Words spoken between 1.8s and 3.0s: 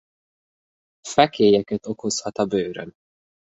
okozhat a bőrön.